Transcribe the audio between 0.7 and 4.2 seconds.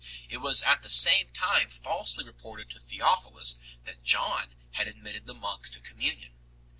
the same time falsely reported to Theophilus that